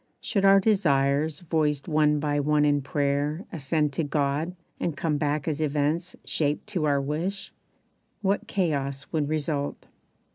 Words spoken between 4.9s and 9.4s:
come back as events shaped to our wish What chaos would